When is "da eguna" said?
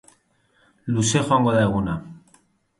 1.59-2.01